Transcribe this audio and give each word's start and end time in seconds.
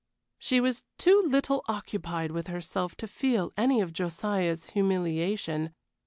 She 0.39 0.59
was 0.59 0.83
too 0.97 1.21
little 1.27 1.63
occupied 1.67 2.31
with 2.31 2.47
herself 2.47 2.95
to 2.95 3.07
feel 3.07 3.53
any 3.55 3.81
of 3.81 3.93
Josiah's 3.93 4.71
humiliation. 4.71 5.75